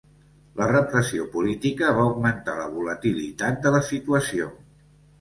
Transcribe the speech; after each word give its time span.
La 0.61 0.69
repressió 0.71 1.27
política 1.35 1.93
va 1.99 2.07
augmentar 2.13 2.57
la 2.63 2.67
volatilitat 2.79 3.65
de 3.67 3.79
la 3.81 3.87
situació. 3.95 4.53